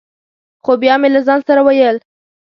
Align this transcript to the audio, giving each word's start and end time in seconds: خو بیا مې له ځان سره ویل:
خو 0.63 0.71
بیا 0.81 0.95
مې 1.01 1.09
له 1.15 1.21
ځان 1.27 1.39
سره 1.47 1.61
ویل: 1.63 1.97